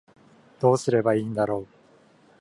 [0.59, 1.67] どうすればいいんだろう